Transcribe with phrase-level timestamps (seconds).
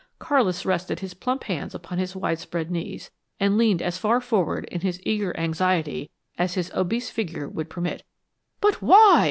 [0.19, 4.81] Carlis rested his plump hands upon his widespread knees, and leaned as far forward, in
[4.81, 8.01] his eager anxiety, as his obese figure would permit.
[8.61, 9.19] "But why?"